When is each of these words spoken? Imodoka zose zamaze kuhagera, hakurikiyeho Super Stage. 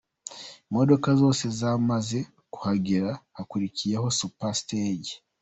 Imodoka 0.69 1.07
zose 1.21 1.43
zamaze 1.59 2.19
kuhagera, 2.53 3.11
hakurikiyeho 3.37 4.05
Super 4.19 4.51
Stage. 4.61 5.13